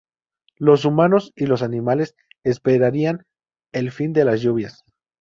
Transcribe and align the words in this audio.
Los 0.57 0.85
humanos 0.85 1.31
y 1.35 1.45
los 1.45 1.61
animales 1.61 2.15
esperarían 2.43 3.27
el 3.71 3.91
fin 3.91 4.13
de 4.13 4.25
las 4.25 4.41
lluvias. 4.41 4.83